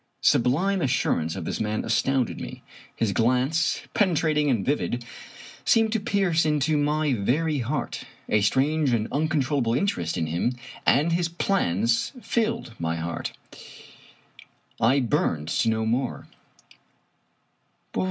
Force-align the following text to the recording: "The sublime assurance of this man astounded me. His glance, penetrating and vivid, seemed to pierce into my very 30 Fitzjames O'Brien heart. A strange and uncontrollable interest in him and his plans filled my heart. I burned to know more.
"The 0.23 0.29
sublime 0.29 0.81
assurance 0.81 1.35
of 1.35 1.45
this 1.45 1.59
man 1.59 1.85
astounded 1.85 2.41
me. 2.41 2.63
His 2.95 3.11
glance, 3.11 3.81
penetrating 3.93 4.49
and 4.49 4.65
vivid, 4.65 5.05
seemed 5.63 5.93
to 5.93 5.99
pierce 5.99 6.43
into 6.43 6.75
my 6.75 7.13
very 7.13 7.59
30 7.59 7.59
Fitzjames 7.59 7.59
O'Brien 7.59 7.61
heart. 7.61 8.03
A 8.27 8.41
strange 8.41 8.93
and 8.93 9.07
uncontrollable 9.11 9.75
interest 9.75 10.17
in 10.17 10.25
him 10.25 10.53
and 10.87 11.11
his 11.13 11.29
plans 11.29 12.13
filled 12.19 12.73
my 12.79 12.95
heart. 12.95 13.33
I 14.79 15.01
burned 15.01 15.49
to 15.49 15.69
know 15.69 15.85
more. 15.85 16.27